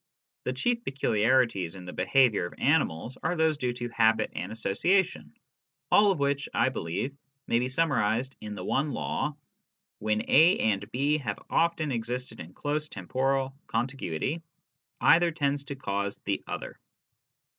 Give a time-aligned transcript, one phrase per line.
[0.45, 5.31] The chief peculiarities in the behaviour of animals are those due to habit and association,
[5.91, 9.37] all of which, I believe, may be summarised in the one law:"
[9.99, 14.41] When A and B have often existed in close temporal contiguity,
[14.99, 16.79] either tends to cause the other."